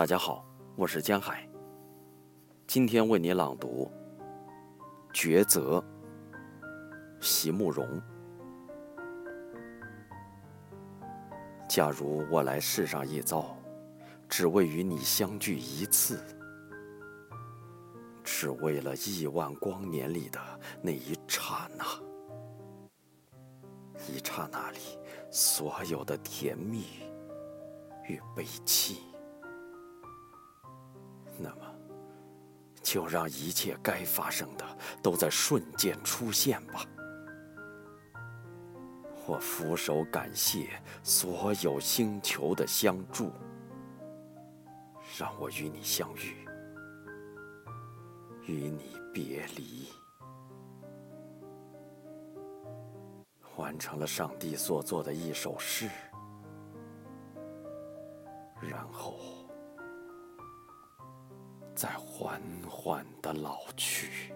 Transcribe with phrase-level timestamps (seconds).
[0.00, 0.42] 大家好，
[0.76, 1.46] 我是江海。
[2.66, 3.92] 今天为你朗读
[5.14, 5.78] 《抉择》，
[7.20, 8.00] 席慕容。
[11.68, 13.54] 假如我来世上一遭，
[14.26, 16.18] 只为与你相聚一次，
[18.24, 20.40] 只为了亿万光年里的
[20.80, 21.84] 那一刹那，
[24.08, 24.78] 一刹那里
[25.30, 26.86] 所有的甜蜜
[28.08, 29.09] 与悲戚。
[32.92, 34.66] 就让一切该发生的
[35.00, 36.84] 都在瞬间出现吧。
[39.28, 43.30] 我俯首感谢所有星球的相助，
[45.16, 46.44] 让我与你相遇，
[48.48, 49.86] 与你别离，
[53.56, 55.88] 完成了上帝所做的一首诗，
[58.60, 59.39] 然后。
[61.80, 64.29] 在缓缓的老去。